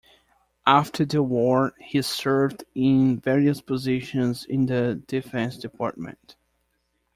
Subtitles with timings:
[0.65, 6.35] After the War, he served in various positions in the Defense Department.